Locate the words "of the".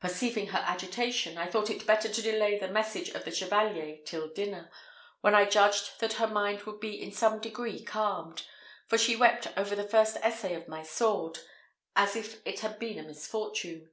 3.08-3.32